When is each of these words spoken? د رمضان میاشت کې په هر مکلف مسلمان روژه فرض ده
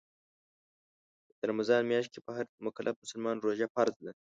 د 1.37 1.39
رمضان 1.49 1.81
میاشت 1.91 2.09
کې 2.13 2.19
په 2.25 2.31
هر 2.37 2.45
مکلف 2.65 2.95
مسلمان 3.03 3.35
روژه 3.39 3.67
فرض 3.75 3.95
ده 4.05 4.11